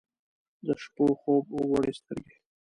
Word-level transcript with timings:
د 0.65 0.67
شپو 0.83 1.05
خوب 1.19 1.45
وړي 1.71 1.93
سترګې 1.99 2.35